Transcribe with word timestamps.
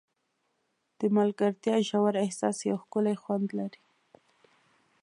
د 0.99 1.01
ملګرتیا 1.17 1.75
ژور 1.87 2.13
احساس 2.25 2.57
یو 2.69 2.77
ښکلی 2.83 3.15
خوند 3.23 3.47
لري. 3.59 3.83